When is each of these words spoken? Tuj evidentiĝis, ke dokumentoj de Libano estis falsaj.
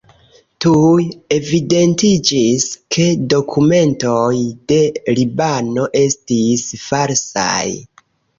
Tuj 0.63 1.03
evidentiĝis, 1.35 2.65
ke 2.95 3.05
dokumentoj 3.35 4.33
de 4.73 4.81
Libano 5.19 5.85
estis 6.01 6.67
falsaj. 6.87 7.63